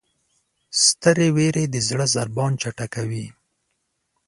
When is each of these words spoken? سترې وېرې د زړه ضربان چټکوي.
سترې 0.85 1.27
وېرې 1.35 1.65
د 1.73 1.75
زړه 1.87 2.05
ضربان 2.15 2.51
چټکوي. 2.61 3.25